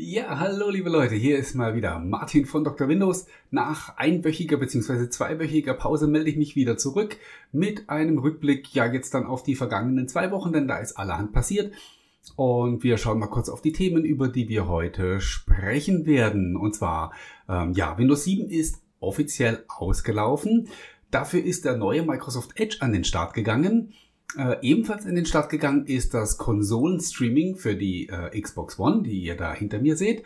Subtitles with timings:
[0.00, 2.86] Ja, hallo liebe Leute, hier ist mal wieder Martin von Dr.
[2.86, 3.26] Windows.
[3.50, 5.08] Nach einwöchiger bzw.
[5.08, 7.16] zweiwöchiger Pause melde ich mich wieder zurück
[7.50, 11.32] mit einem Rückblick, ja jetzt dann auf die vergangenen zwei Wochen, denn da ist allerhand
[11.32, 11.74] passiert.
[12.36, 16.56] Und wir schauen mal kurz auf die Themen, über die wir heute sprechen werden.
[16.56, 17.12] Und zwar,
[17.48, 20.68] ähm, ja, Windows 7 ist offiziell ausgelaufen.
[21.10, 23.94] Dafür ist der neue Microsoft Edge an den Start gegangen.
[24.36, 29.20] Äh, ebenfalls in den Start gegangen ist das Konsolenstreaming für die äh, Xbox One, die
[29.22, 30.22] ihr da hinter mir seht.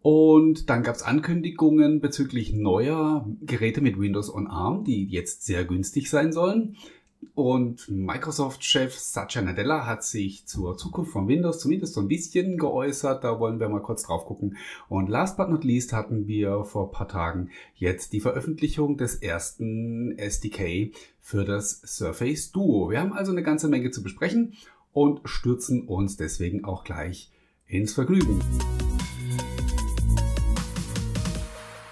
[0.00, 5.64] Und dann gab es Ankündigungen bezüglich neuer Geräte mit Windows on ARM, die jetzt sehr
[5.64, 6.76] günstig sein sollen.
[7.34, 13.24] Und Microsoft-Chef Satya Nadella hat sich zur Zukunft von Windows zumindest so ein bisschen geäußert.
[13.24, 14.56] Da wollen wir mal kurz drauf gucken.
[14.88, 20.18] Und last but not least hatten wir vor paar Tagen jetzt die Veröffentlichung des ersten
[20.18, 22.90] SDK für das Surface Duo.
[22.90, 24.54] Wir haben also eine ganze Menge zu besprechen
[24.92, 27.30] und stürzen uns deswegen auch gleich
[27.66, 28.40] ins Vergnügen.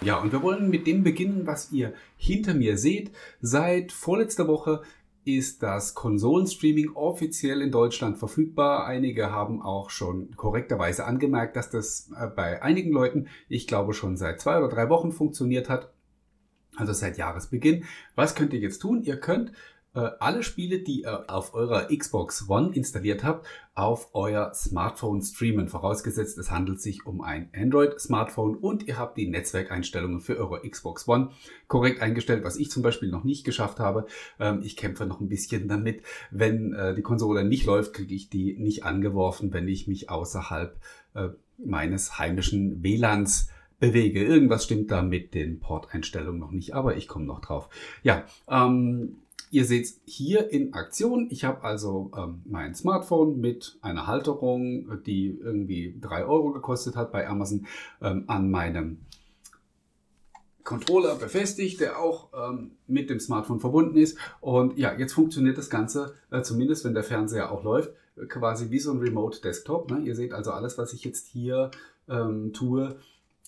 [0.04, 3.12] Ja, und wir wollen mit dem beginnen, was ihr hinter mir seht.
[3.40, 4.82] Seit vorletzter Woche
[5.24, 8.86] ist das Konsolenstreaming offiziell in Deutschland verfügbar.
[8.86, 14.16] Einige haben auch schon korrekterweise angemerkt, dass das äh, bei einigen Leuten, ich glaube, schon
[14.16, 15.92] seit zwei oder drei Wochen funktioniert hat.
[16.76, 17.84] Also seit Jahresbeginn.
[18.14, 19.02] Was könnt ihr jetzt tun?
[19.02, 19.52] Ihr könnt
[19.94, 25.68] alle Spiele, die ihr auf eurer Xbox One installiert habt, auf euer Smartphone streamen.
[25.68, 31.08] Vorausgesetzt, es handelt sich um ein Android-Smartphone und ihr habt die Netzwerkeinstellungen für eure Xbox
[31.08, 31.30] One
[31.68, 34.06] korrekt eingestellt, was ich zum Beispiel noch nicht geschafft habe.
[34.40, 36.02] Ähm, ich kämpfe noch ein bisschen damit.
[36.30, 40.78] Wenn äh, die Konsole nicht läuft, kriege ich die nicht angeworfen, wenn ich mich außerhalb
[41.14, 44.24] äh, meines heimischen WLANs bewege.
[44.24, 47.68] Irgendwas stimmt da mit den Porteinstellungen noch nicht, aber ich komme noch drauf.
[48.02, 49.16] Ja, ähm,
[49.52, 51.26] Ihr seht es hier in Aktion.
[51.30, 57.12] Ich habe also ähm, mein Smartphone mit einer Halterung, die irgendwie drei Euro gekostet hat
[57.12, 57.66] bei Amazon,
[58.00, 59.04] ähm, an meinem
[60.64, 64.16] Controller befestigt, der auch ähm, mit dem Smartphone verbunden ist.
[64.40, 67.92] Und ja, jetzt funktioniert das Ganze, äh, zumindest wenn der Fernseher auch läuft,
[68.28, 69.90] quasi wie so ein Remote Desktop.
[69.90, 69.98] Ne?
[69.98, 71.70] Ihr seht also alles, was ich jetzt hier
[72.08, 72.96] ähm, tue,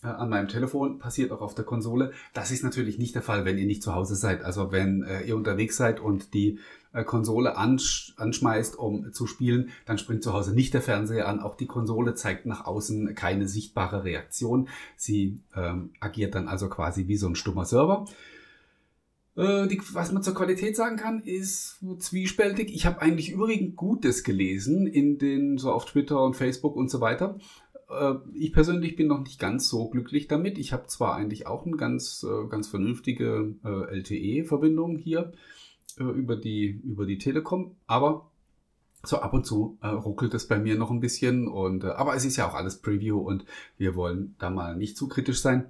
[0.05, 2.13] äh, an meinem Telefon, passiert auch auf der Konsole.
[2.35, 4.45] Das ist natürlich nicht der Fall, wenn ihr nicht zu Hause seid.
[4.45, 6.59] Also wenn äh, ihr unterwegs seid und die
[6.93, 11.41] äh, Konsole ansch anschmeißt, um zu spielen, dann springt zu Hause nicht der Fernseher an.
[11.41, 14.69] Auch die Konsole zeigt nach außen keine sichtbare Reaktion.
[14.97, 18.05] Sie ähm, agiert dann also quasi wie so ein stummer Server.
[19.37, 22.73] Äh, die, was man zur Qualität sagen kann, ist zwiespältig.
[22.73, 27.01] Ich habe eigentlich überwiegend Gutes gelesen in den so auf Twitter und Facebook und so
[27.01, 27.39] weiter.
[27.95, 30.59] Äh, ich persönlich bin noch nicht ganz so glücklich damit.
[30.59, 35.33] Ich habe zwar eigentlich auch eine ganz, äh, ganz vernünftige äh, LTE-Verbindung hier
[35.97, 38.29] über, die, über die Telekom, aber
[39.07, 42.15] so ab und zu äh, ruckelt es bei mir noch ein bisschen und äh, aber
[42.15, 43.45] es ist ja auch alles Preview und
[43.77, 45.67] wir wollen da mal nicht zu kritisch sein.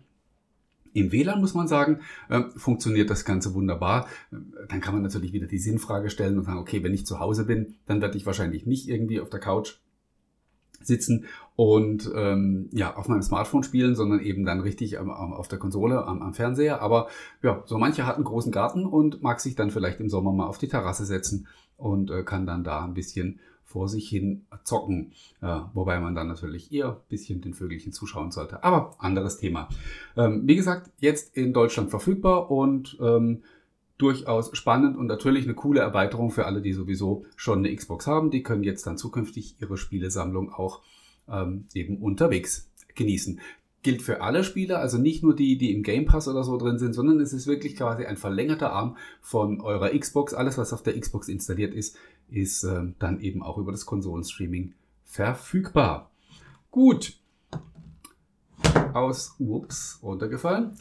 [0.93, 4.09] Im WLAN muss man sagen, äh, funktioniert das Ganze wunderbar.
[4.31, 7.45] Dann kann man natürlich wieder die Sinnfrage stellen und sagen, okay, wenn ich zu Hause
[7.45, 9.79] bin, dann werde ich wahrscheinlich nicht irgendwie auf der Couch
[10.87, 15.49] sitzen und ähm, ja auf meinem Smartphone spielen, sondern eben dann richtig am, am, auf
[15.49, 16.83] der Konsole, am, am Fernseher.
[16.83, 17.09] Aber
[17.43, 20.47] ja, so mancher hat einen großen Garten und mag sich dann vielleicht im Sommer mal
[20.47, 21.47] auf die Terrasse setzen
[21.77, 23.41] und äh, kann dann da ein bisschen
[23.75, 25.12] vor sich hin zocken.
[25.43, 28.62] Äh, wobei man dann natürlich eher ein bisschen den Vögelchen zuschauen sollte.
[28.62, 29.69] Aber anderes Thema.
[30.17, 33.43] Ähm, wie gesagt, jetzt in Deutschland verfügbar und ähm,
[33.99, 38.31] durchaus spannend und natürlich eine coole Erweiterung für alle, die sowieso schon eine Xbox haben.
[38.31, 40.82] Die können jetzt dann zukünftig ihre Spielesammlung auch
[41.28, 43.41] ähm, eben unterwegs genießen.
[43.82, 46.78] Gilt für alle Spieler, also nicht nur die, die im Game Pass oder so drin
[46.78, 50.32] sind, sondern es ist wirklich quasi ein verlängerter Arm von eurer Xbox.
[50.32, 51.97] Alles, was auf der Xbox installiert ist,
[52.31, 54.72] ist äh, dann eben auch über das Konsolenstreaming
[55.05, 56.11] verfügbar.
[56.71, 57.19] Gut.
[58.94, 60.78] Aus, ups, runtergefallen.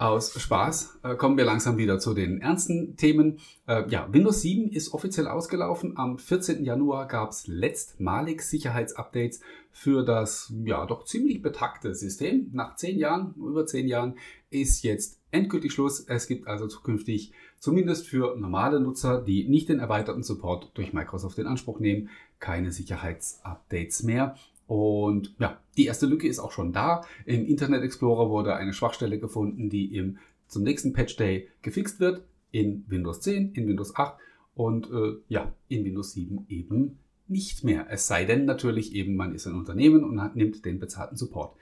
[0.00, 3.40] Aus Spaß äh, kommen wir langsam wieder zu den ernsten Themen.
[3.66, 5.98] Äh, ja, Windows 7 ist offiziell ausgelaufen.
[5.98, 6.64] Am 14.
[6.64, 9.40] Januar gab es letztmalig Sicherheitsupdates
[9.72, 12.48] für das ja doch ziemlich betagte System.
[12.52, 14.14] Nach zehn Jahren, über zehn Jahren,
[14.50, 15.98] ist jetzt endgültig Schluss.
[16.06, 21.38] Es gibt also zukünftig zumindest für normale Nutzer, die nicht den erweiterten Support durch Microsoft
[21.40, 22.08] in Anspruch nehmen,
[22.38, 24.36] keine Sicherheitsupdates mehr.
[24.68, 27.00] Und ja, die erste Lücke ist auch schon da.
[27.24, 32.22] Im Internet Explorer wurde eine Schwachstelle gefunden, die im, zum nächsten Patch Day gefixt wird.
[32.50, 34.18] In Windows 10, in Windows 8
[34.54, 36.98] und äh, ja, in Windows 7 eben
[37.28, 37.86] nicht mehr.
[37.90, 41.56] Es sei denn natürlich eben, man ist ein Unternehmen und hat, nimmt den bezahlten Support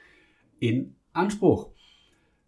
[0.58, 1.70] in Anspruch.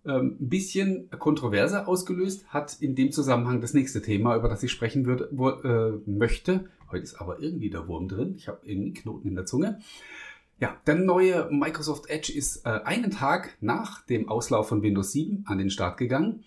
[0.05, 4.73] Ähm, ein bisschen Kontroverse ausgelöst hat in dem Zusammenhang das nächste Thema, über das ich
[4.73, 6.69] sprechen würde, wo, äh, möchte.
[6.91, 8.35] Heute ist aber irgendwie der Wurm drin.
[8.37, 9.79] Ich habe irgendwie Knoten in der Zunge.
[10.61, 15.45] Ja, der neue Microsoft Edge ist äh, einen Tag nach dem Auslauf von Windows 7
[15.47, 16.45] an den Start gegangen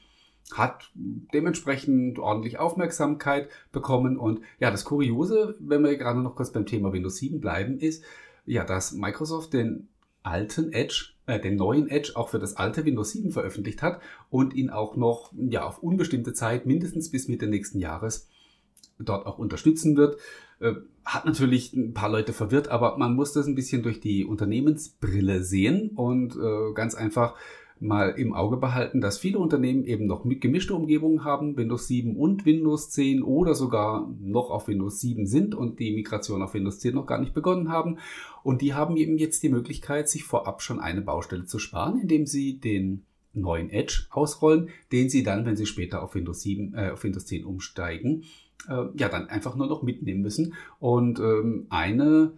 [0.54, 4.18] hat dementsprechend ordentlich Aufmerksamkeit bekommen.
[4.18, 8.04] Und ja, das Kuriose, wenn wir gerade noch kurz beim Thema Windows 7 bleiben, ist,
[8.46, 9.88] ja, dass Microsoft den
[10.24, 14.54] alten Edge, äh, den neuen Edge auch für das alte Windows 7 veröffentlicht hat und
[14.54, 18.28] ihn auch noch ja, auf unbestimmte Zeit, mindestens bis Mitte nächsten Jahres,
[19.04, 20.18] dort auch unterstützen wird.
[20.60, 24.26] Äh, hat natürlich ein paar Leute verwirrt, aber man muss das ein bisschen durch die
[24.26, 27.36] Unternehmensbrille sehen und äh, ganz einfach
[27.82, 32.46] mal im Auge behalten, dass viele Unternehmen eben noch gemischte Umgebungen haben, Windows 7 und
[32.46, 36.94] Windows 10 oder sogar noch auf Windows 7 sind und die Migration auf Windows 10
[36.94, 37.98] noch gar nicht begonnen haben.
[38.44, 42.28] Und die haben eben jetzt die Möglichkeit, sich vorab schon eine Baustelle zu sparen, indem
[42.28, 43.04] sie den
[43.34, 47.26] neuen Edge ausrollen, den sie dann, wenn sie später auf Windows 7, äh, auf Windows
[47.26, 48.26] 10 umsteigen,
[48.68, 50.54] äh, ja, dann einfach nur noch mitnehmen müssen.
[50.80, 52.34] Und ähm, eine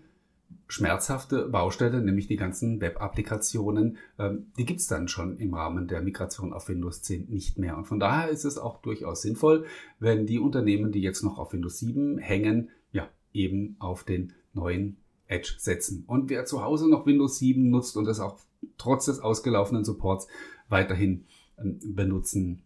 [0.67, 6.01] schmerzhafte Baustelle, nämlich die ganzen Web-Applikationen, ähm, die gibt es dann schon im Rahmen der
[6.01, 7.77] Migration auf Windows 10 nicht mehr.
[7.77, 9.65] Und von daher ist es auch durchaus sinnvoll,
[9.99, 14.97] wenn die Unternehmen, die jetzt noch auf Windows 7 hängen, ja, eben auf den neuen
[15.27, 16.03] Edge setzen.
[16.07, 18.39] Und wer zu Hause noch Windows 7 nutzt und das auch
[18.77, 20.27] trotz des ausgelaufenen Supports
[20.69, 21.25] weiterhin
[21.57, 22.63] ähm, benutzen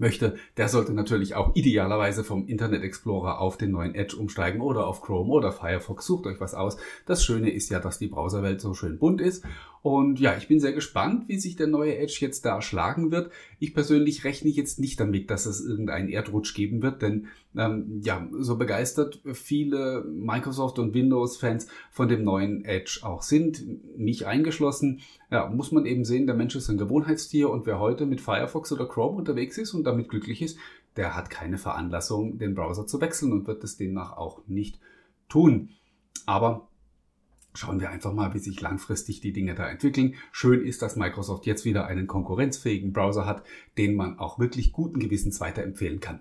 [0.00, 4.86] möchte, der sollte natürlich auch idealerweise vom Internet Explorer auf den neuen Edge umsteigen oder
[4.86, 6.06] auf Chrome oder Firefox.
[6.06, 6.76] Sucht euch was aus.
[7.06, 9.44] Das Schöne ist ja, dass die Browserwelt so schön bunt ist.
[9.86, 13.30] Und ja, ich bin sehr gespannt, wie sich der neue Edge jetzt da schlagen wird.
[13.60, 18.26] Ich persönlich rechne jetzt nicht damit, dass es irgendeinen Erdrutsch geben wird, denn ähm, ja,
[18.32, 23.64] so begeistert viele Microsoft und Windows-Fans von dem neuen Edge auch sind,
[23.96, 28.06] mich eingeschlossen, ja, muss man eben sehen, der Mensch ist ein Gewohnheitstier und wer heute
[28.06, 30.58] mit Firefox oder Chrome unterwegs ist und damit glücklich ist,
[30.96, 34.80] der hat keine Veranlassung, den Browser zu wechseln und wird es demnach auch nicht
[35.28, 35.70] tun.
[36.26, 36.66] Aber
[37.56, 40.14] schauen wir einfach mal, wie sich langfristig die Dinge da entwickeln.
[40.32, 43.42] Schön ist, dass Microsoft jetzt wieder einen konkurrenzfähigen Browser hat,
[43.78, 46.20] den man auch wirklich guten Gewissens weiterempfehlen kann.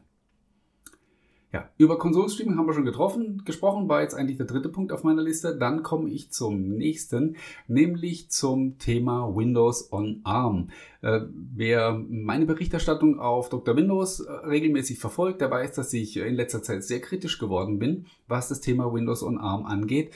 [1.55, 5.05] Ja, über Konsolenstreaming haben wir schon getroffen, gesprochen, war jetzt eigentlich der dritte Punkt auf
[5.05, 5.57] meiner Liste.
[5.57, 7.37] Dann komme ich zum nächsten,
[7.69, 10.69] nämlich zum Thema Windows on ARM.
[11.01, 13.77] Äh, wer meine Berichterstattung auf Dr.
[13.77, 18.05] Windows äh, regelmäßig verfolgt, der weiß, dass ich in letzter Zeit sehr kritisch geworden bin,
[18.27, 20.11] was das Thema Windows on ARM angeht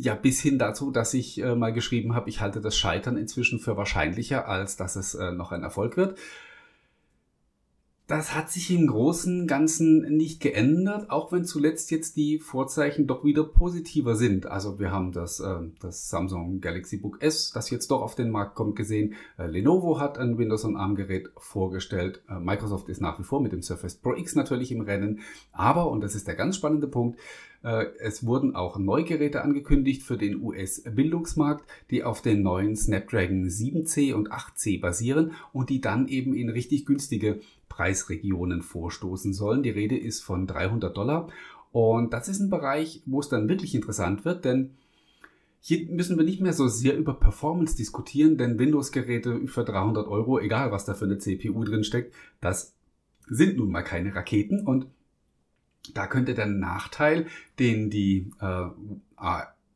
[0.00, 3.58] ja, bis hin dazu, dass ich äh, mal geschrieben habe, ich halte das Scheitern inzwischen
[3.58, 6.18] für wahrscheinlicher, als dass es äh, noch ein Erfolg wird.
[8.08, 13.06] Das hat sich im Großen und Ganzen nicht geändert, auch wenn zuletzt jetzt die Vorzeichen
[13.06, 14.46] doch wieder positiver sind.
[14.46, 18.30] Also wir haben das, äh, das Samsung Galaxy Book S, das jetzt doch auf den
[18.30, 19.12] Markt kommt, gesehen.
[19.36, 22.22] Äh, Lenovo hat ein Windows on ARM Gerät vorgestellt.
[22.30, 25.20] Äh, Microsoft ist nach wie vor mit dem Surface Pro X natürlich im Rennen.
[25.52, 27.18] Aber, und das ist der ganz spannende Punkt,
[27.62, 34.14] äh, es wurden auch Neugeräte angekündigt für den US-Bildungsmarkt, die auf den neuen Snapdragon 7C
[34.14, 37.40] und 8C basieren und die dann eben in richtig günstige
[37.78, 39.62] Preisregionen vorstoßen sollen.
[39.62, 41.28] Die Rede ist von 300 Dollar
[41.70, 44.70] und das ist ein Bereich, wo es dann wirklich interessant wird, denn
[45.60, 50.40] hier müssen wir nicht mehr so sehr über Performance diskutieren, denn Windows-Geräte für 300 Euro,
[50.40, 52.74] egal was da für eine CPU drin steckt, das
[53.28, 54.86] sind nun mal keine Raketen und
[55.94, 57.26] da könnte der Nachteil,
[57.60, 58.66] den die äh,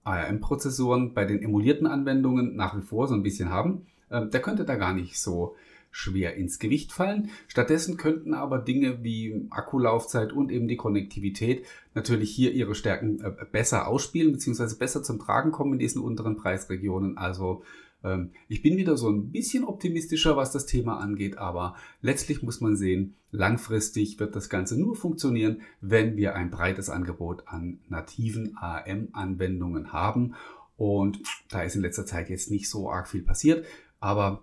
[0.04, 4.64] ARM-Prozessoren bei den emulierten Anwendungen nach wie vor so ein bisschen haben, äh, der könnte
[4.64, 5.54] da gar nicht so
[5.92, 7.30] schwer ins Gewicht fallen.
[7.46, 13.30] Stattdessen könnten aber Dinge wie Akkulaufzeit und eben die Konnektivität natürlich hier ihre Stärken äh,
[13.52, 14.74] besser ausspielen bzw.
[14.76, 17.18] besser zum Tragen kommen in diesen unteren Preisregionen.
[17.18, 17.62] Also
[18.02, 22.60] ähm, ich bin wieder so ein bisschen optimistischer, was das Thema angeht, aber letztlich muss
[22.60, 28.56] man sehen, langfristig wird das Ganze nur funktionieren, wenn wir ein breites Angebot an nativen
[28.56, 30.34] AM-Anwendungen haben.
[30.76, 31.20] Und
[31.50, 33.66] da ist in letzter Zeit jetzt nicht so arg viel passiert,
[34.00, 34.42] aber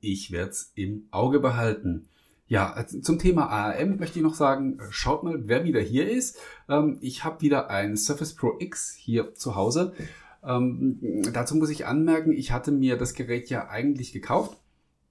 [0.00, 2.08] ich werde es im Auge behalten.
[2.46, 6.36] Ja, zum Thema ARM möchte ich noch sagen, schaut mal, wer wieder hier ist.
[6.68, 9.94] Ähm, ich habe wieder ein Surface Pro X hier zu Hause.
[10.42, 10.98] Ähm,
[11.32, 14.56] dazu muss ich anmerken, ich hatte mir das Gerät ja eigentlich gekauft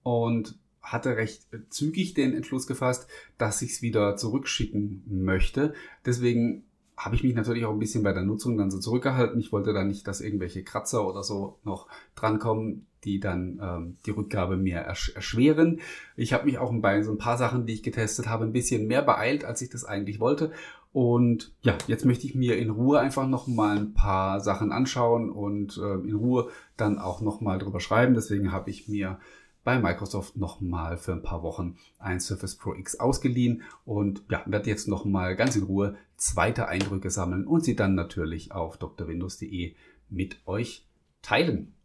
[0.03, 5.73] und hatte recht zügig den Entschluss gefasst, dass ich es wieder zurückschicken möchte.
[6.05, 6.65] Deswegen
[6.99, 9.39] habe ich mich natürlich auch ein bisschen bei der Nutzung dann so zurückgehalten.
[9.39, 14.11] Ich wollte da nicht, dass irgendwelche Kratzer oder so noch drankommen, die dann ähm, die
[14.11, 15.79] Rückgabe mir ersch erschweren.
[16.17, 18.85] Ich habe mich auch bei so ein paar Sachen, die ich getestet habe, ein bisschen
[18.87, 20.51] mehr beeilt, als ich das eigentlich wollte.
[20.91, 25.29] Und ja, jetzt möchte ich mir in Ruhe einfach noch mal ein paar Sachen anschauen
[25.29, 28.13] und äh, in Ruhe dann auch noch mal drüber schreiben.
[28.13, 29.19] Deswegen habe ich mir
[29.69, 34.67] bei Microsoft nochmal für ein paar Wochen ein Surface Pro X ausgeliehen und ja, werde
[34.67, 39.75] jetzt nochmal ganz in Ruhe zweite Eindrücke sammeln und sie dann natürlich auf drwindows.de
[40.09, 40.87] mit euch
[41.21, 41.75] teilen.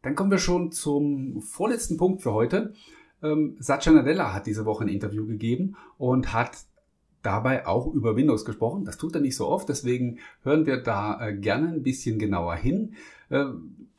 [0.00, 2.72] Dann kommen wir schon zum vorletzten Punkt für heute.
[3.22, 6.56] Ähm, Satya Nadella hat diese Woche ein Interview gegeben und hat
[7.22, 8.84] dabei auch über Windows gesprochen.
[8.84, 12.56] Das tut er nicht so oft, deswegen hören wir da äh, gerne ein bisschen genauer
[12.56, 12.94] hin.
[13.30, 13.46] Äh,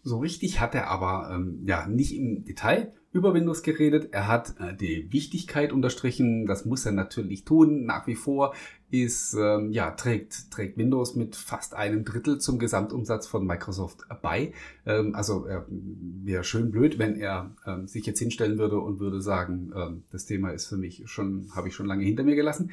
[0.03, 4.09] so richtig hat er aber ähm, ja nicht im Detail über Windows geredet.
[4.11, 6.45] Er hat äh, die Wichtigkeit unterstrichen.
[6.47, 7.85] Das muss er natürlich tun.
[7.85, 8.53] Nach wie vor
[8.89, 14.51] ist, ähm, ja, trägt, trägt Windows mit fast einem Drittel zum Gesamtumsatz von Microsoft bei.
[14.85, 19.21] Ähm, also äh, wäre schön blöd, wenn er ähm, sich jetzt hinstellen würde und würde
[19.21, 22.71] sagen, ähm, das Thema ist für mich schon, habe ich schon lange hinter mir gelassen.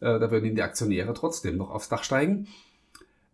[0.00, 2.48] Äh, da würden die Aktionäre trotzdem noch aufs Dach steigen.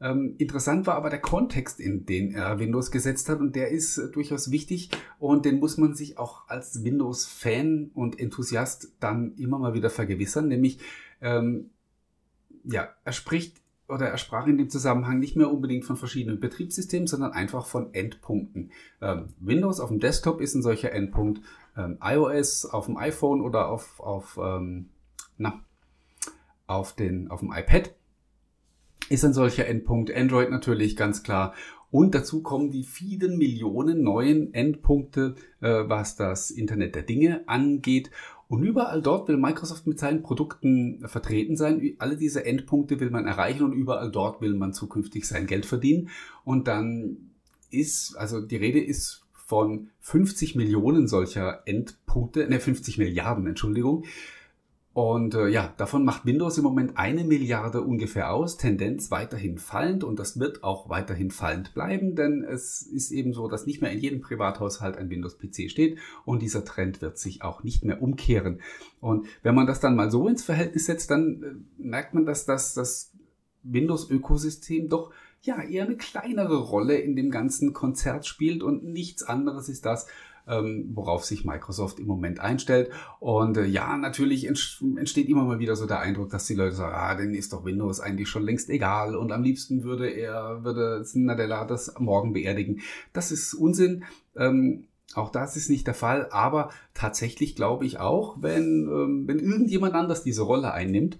[0.00, 3.99] Ähm, interessant war aber der Kontext, in den er Windows gesetzt hat und der ist
[3.99, 4.90] äh, durchaus wichtig
[5.21, 10.49] und den muss man sich auch als Windows-Fan und Enthusiast dann immer mal wieder vergewissern,
[10.49, 10.81] nämlich
[11.21, 11.71] ähm,
[12.64, 17.07] ja, er spricht oder er sprach in dem Zusammenhang nicht mehr unbedingt von verschiedenen Betriebssystemen,
[17.07, 18.73] sondern einfach von Endpunkten.
[19.00, 21.42] Ähm, Windows auf dem Desktop ist ein solcher Endpunkt,
[21.76, 24.88] ähm, iOS auf dem iPhone oder auf, auf, ähm,
[25.37, 25.61] na,
[26.66, 27.95] auf, den, auf dem iPad
[29.09, 30.14] ist ein solcher Endpunkt.
[30.14, 31.54] Android natürlich ganz klar.
[31.90, 38.11] Und dazu kommen die vielen Millionen neuen Endpunkte, äh, was das Internet der Dinge angeht.
[38.49, 41.95] Und überall dort will Microsoft mit seinen Produkten vertreten sein.
[41.99, 46.09] Alle diese Endpunkte will man erreichen und überall dort will man zukünftig sein Geld verdienen.
[46.45, 47.31] Und dann
[47.71, 54.04] ist, also die Rede ist von 50 Millionen solcher Endpunkte, ne 50 Milliarden, Entschuldigung.
[54.94, 60.04] Und äh, ja, davon macht Windows im Moment eine Milliarde ungefähr aus, Tendenz weiterhin fallend
[60.04, 63.90] und das wird auch weiterhin fallend bleiben, denn es ist eben so, dass nicht mehr
[63.90, 68.61] in jedem Privathaushalt ein Windows-PC steht und dieser Trend wird sich auch nicht mehr umkehren.
[69.00, 72.44] Und wenn man das dann mal so ins Verhältnis setzt, dann äh, merkt man, dass
[72.44, 73.12] das, das
[73.62, 79.70] Windows-Ökosystem doch ja eher eine kleinere Rolle in dem ganzen Konzert spielt und nichts anderes
[79.70, 80.06] ist das,
[80.94, 82.90] worauf sich Microsoft im Moment einstellt.
[83.20, 86.94] Und äh, ja, natürlich entsteht immer mal wieder so der Eindruck, dass die Leute sagen,
[86.94, 91.04] ah, denen ist doch Windows eigentlich schon längst egal und am liebsten würde er, würde
[91.14, 92.80] Nadella das morgen beerdigen.
[93.12, 94.04] Das ist Unsinn.
[94.37, 99.38] Ähm, auch das ist nicht der Fall, aber tatsächlich glaube ich auch, wenn, ähm, wenn
[99.38, 101.18] irgendjemand anders diese Rolle einnimmt,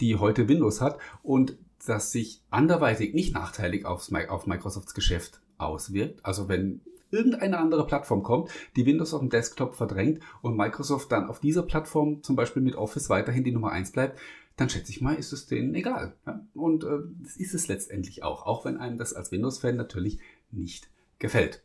[0.00, 1.56] die heute Windows hat und
[1.86, 6.24] das sich anderweitig nicht nachteilig auf Microsofts Geschäft auswirkt.
[6.24, 6.80] Also wenn
[7.10, 11.62] irgendeine andere Plattform kommt, die Windows auf dem Desktop verdrängt und Microsoft dann auf dieser
[11.62, 14.18] Plattform zum Beispiel mit Office weiterhin die Nummer eins bleibt,
[14.56, 16.14] dann schätze ich mal, ist es denen egal.
[16.26, 16.40] Ja?
[16.54, 20.18] Und äh, das ist es letztendlich auch, auch wenn einem das als Windows-Fan natürlich
[20.50, 21.62] nicht gefällt.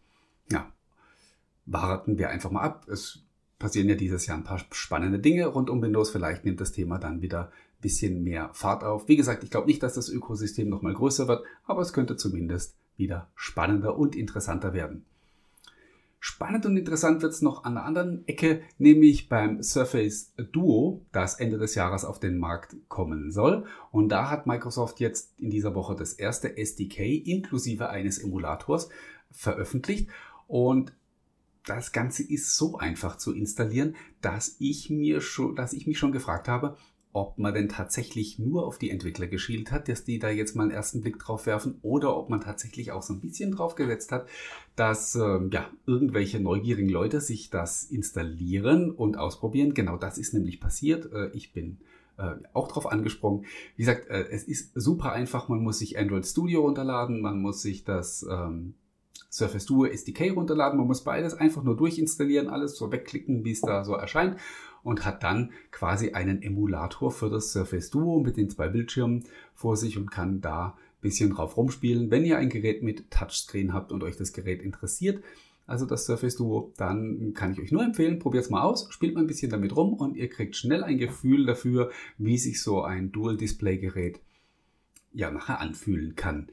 [0.52, 0.72] Ja,
[1.66, 2.88] warten wir einfach mal ab.
[2.88, 3.22] Es
[3.60, 6.10] passieren ja dieses Jahr ein paar spannende Dinge rund um Windows.
[6.10, 9.08] Vielleicht nimmt das Thema dann wieder ein bisschen mehr Fahrt auf.
[9.08, 12.76] Wie gesagt, ich glaube nicht, dass das Ökosystem nochmal größer wird, aber es könnte zumindest
[12.98, 15.06] wieder spannender und interessanter werden.
[16.22, 21.36] Spannend und interessant wird es noch an der anderen Ecke, nämlich beim Surface Duo, das
[21.40, 23.66] Ende des Jahres auf den Markt kommen soll.
[23.92, 28.90] Und da hat Microsoft jetzt in dieser Woche das erste SDK inklusive eines Emulators
[29.32, 30.10] veröffentlicht.
[30.48, 30.94] Und
[31.66, 36.12] das Ganze ist so einfach zu installieren, dass ich mir schon, dass ich mich schon
[36.12, 36.76] gefragt habe,
[37.12, 40.64] ob man denn tatsächlich nur auf die Entwickler geschielt hat, dass die da jetzt mal
[40.64, 44.12] einen ersten Blick drauf werfen, oder ob man tatsächlich auch so ein bisschen drauf gesetzt
[44.12, 44.28] hat,
[44.76, 49.74] dass ähm, ja, irgendwelche neugierigen Leute sich das installieren und ausprobieren.
[49.74, 51.12] Genau das ist nämlich passiert.
[51.12, 51.80] Äh, ich bin
[52.18, 53.46] äh, auch drauf angesprungen.
[53.76, 55.50] Wie gesagt, äh, es ist super einfach.
[55.50, 58.76] Man muss sich Android Studio runterladen, man muss sich das ähm,
[59.32, 63.62] Surface Duo SDK runterladen, man muss beides einfach nur durchinstallieren, alles so wegklicken, wie es
[63.62, 64.38] da so erscheint
[64.84, 69.78] und hat dann quasi einen Emulator für das Surface Duo mit den zwei Bildschirmen vor
[69.78, 72.12] sich und kann da ein bisschen drauf rumspielen.
[72.12, 75.24] Wenn ihr ein Gerät mit Touchscreen habt und euch das Gerät interessiert,
[75.70, 79.14] also das Surface Duo, dann kann ich euch nur empfehlen, probiert es mal aus, spielt
[79.14, 82.82] mal ein bisschen damit rum und ihr kriegt schnell ein Gefühl dafür, wie sich so
[82.82, 84.20] ein Dual-Display-Gerät
[85.14, 86.50] ja nachher anfühlen kann.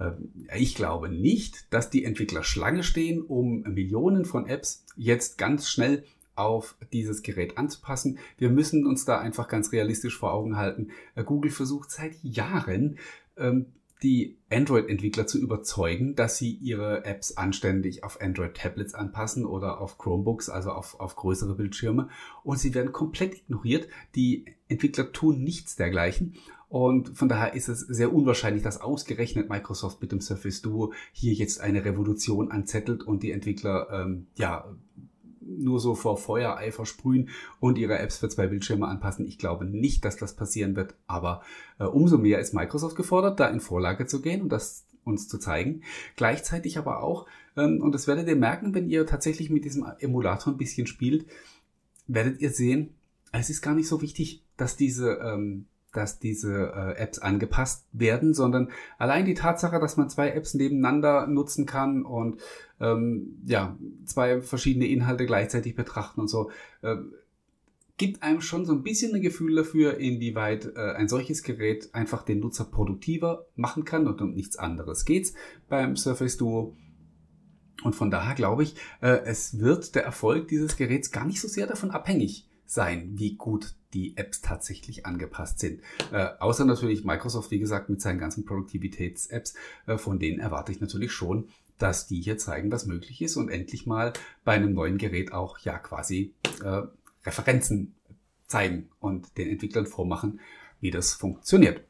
[0.00, 5.68] Ähm, ich glaube nicht, dass die Entwickler Schlange stehen, um Millionen von Apps jetzt ganz
[5.68, 6.04] schnell
[6.38, 8.18] auf dieses Gerät anzupassen.
[8.36, 10.88] Wir müssen uns da einfach ganz realistisch vor Augen halten.
[11.14, 12.98] Äh, Google versucht seit Jahren,
[13.36, 13.66] ähm,
[14.02, 20.48] die Android-Entwickler zu überzeugen, dass sie ihre Apps anständig auf Android-Tablets anpassen oder auf Chromebooks,
[20.48, 22.08] also auf, auf größere Bildschirme.
[22.44, 23.88] Und sie werden komplett ignoriert.
[24.14, 26.34] Die Entwickler tun nichts dergleichen.
[26.68, 31.32] Und von daher ist es sehr unwahrscheinlich, dass ausgerechnet Microsoft mit dem Surface Duo hier
[31.32, 34.66] jetzt eine Revolution anzettelt und die Entwickler ähm, ja
[35.58, 37.28] nur so vor Feuereifer sprühen
[37.60, 39.26] und ihre Apps für zwei Bildschirme anpassen.
[39.26, 41.42] Ich glaube nicht, dass das passieren wird, aber
[41.78, 45.38] äh, umso mehr ist Microsoft gefordert, da in Vorlage zu gehen und das uns zu
[45.38, 45.82] zeigen.
[46.16, 50.52] Gleichzeitig aber auch, ähm, und das werdet ihr merken, wenn ihr tatsächlich mit diesem Emulator
[50.52, 51.26] ein bisschen spielt,
[52.06, 52.90] werdet ihr sehen,
[53.32, 55.66] es ist gar nicht so wichtig, dass diese, ähm,
[55.98, 61.26] dass diese äh, Apps angepasst werden, sondern allein die Tatsache, dass man zwei Apps nebeneinander
[61.26, 62.40] nutzen kann und
[62.80, 66.50] ähm, ja, zwei verschiedene Inhalte gleichzeitig betrachten und so,
[66.82, 66.94] äh,
[67.96, 72.22] gibt einem schon so ein bisschen ein Gefühl dafür, inwieweit äh, ein solches Gerät einfach
[72.22, 75.34] den Nutzer produktiver machen kann und um nichts anderes geht's
[75.68, 76.76] beim Surface Duo.
[77.82, 81.48] Und von daher glaube ich, äh, es wird der Erfolg dieses Geräts gar nicht so
[81.48, 85.80] sehr davon abhängig sein, wie gut die Apps tatsächlich angepasst sind.
[86.12, 89.54] Äh, außer natürlich Microsoft, wie gesagt, mit seinen ganzen Produktivitäts-Apps,
[89.86, 91.48] äh, von denen erwarte ich natürlich schon,
[91.78, 94.12] dass die hier zeigen, was möglich ist und endlich mal
[94.44, 96.82] bei einem neuen Gerät auch ja quasi äh,
[97.24, 97.94] Referenzen
[98.46, 100.40] zeigen und den Entwicklern vormachen,
[100.80, 101.82] wie das funktioniert.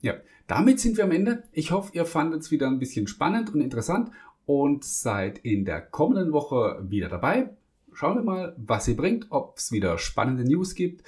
[0.00, 0.14] Ja,
[0.46, 1.44] damit sind wir am Ende.
[1.52, 4.10] Ich hoffe, ihr fandet es wieder ein bisschen spannend und interessant
[4.46, 7.50] und seid in der kommenden Woche wieder dabei.
[7.94, 11.02] Schauen wir mal, was sie bringt, ob es wieder spannende News gibt.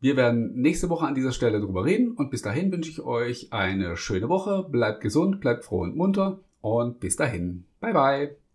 [0.00, 3.52] Wir werden nächste Woche an dieser Stelle drüber reden und bis dahin wünsche ich euch
[3.52, 4.64] eine schöne Woche.
[4.68, 7.64] Bleibt gesund, bleibt froh und munter und bis dahin.
[7.80, 8.47] Bye bye.